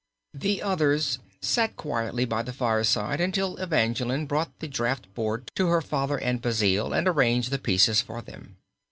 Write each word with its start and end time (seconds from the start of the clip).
The 0.33 0.63
others 0.63 1.19
sat 1.43 1.75
quietly 1.75 2.25
by 2.25 2.41
the 2.41 2.51
fireside 2.53 3.21
until 3.21 3.57
Evangeline 3.57 4.25
brought 4.25 4.57
the 4.57 4.67
draught 4.67 5.13
board 5.13 5.51
to 5.53 5.67
her 5.67 5.79
father 5.83 6.17
and 6.17 6.41
Basil 6.41 6.91
and 6.91 7.07
arranged 7.07 7.51
the 7.51 7.59
pieces 7.59 8.01
for 8.01 8.23
them. 8.23 8.57